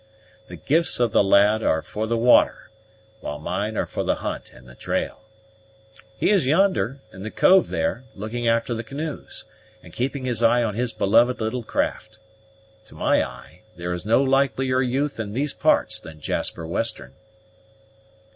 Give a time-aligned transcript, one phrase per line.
[0.47, 2.71] The gifts of the lad are for the water,
[3.19, 5.21] while mine are for the hunt and the trail.
[6.17, 9.45] He is yonder, in the cove there, looking after the canoes,
[9.83, 12.17] and keeping his eye on his beloved little craft.
[12.85, 17.13] To my eye, there is no likelier youth in these parts than Jasper Western."